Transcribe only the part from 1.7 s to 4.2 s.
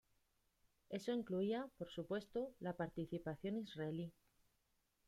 por supuesto, la participación israelí.